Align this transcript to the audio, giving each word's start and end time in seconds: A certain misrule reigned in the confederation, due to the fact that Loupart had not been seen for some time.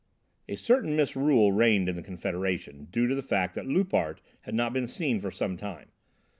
A 0.49 0.55
certain 0.55 0.95
misrule 0.95 1.51
reigned 1.51 1.87
in 1.87 1.95
the 1.95 2.01
confederation, 2.01 2.87
due 2.89 3.05
to 3.05 3.13
the 3.13 3.21
fact 3.21 3.53
that 3.53 3.67
Loupart 3.67 4.19
had 4.41 4.55
not 4.55 4.73
been 4.73 4.87
seen 4.87 5.19
for 5.21 5.29
some 5.29 5.57
time. 5.57 5.89